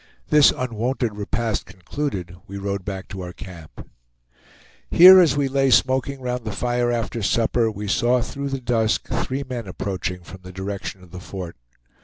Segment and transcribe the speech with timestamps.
[0.29, 3.87] This unwonted repast concluded, we rode back to our camp.
[4.89, 9.09] Here, as we lay smoking round the fire after supper, we saw through the dusk
[9.09, 11.55] three men approaching from the direction of the fort.